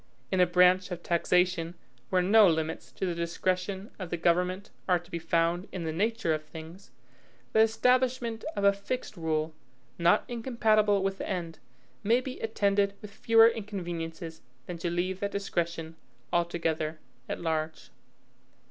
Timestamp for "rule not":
9.15-10.23